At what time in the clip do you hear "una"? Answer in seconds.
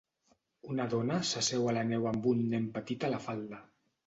0.75-0.87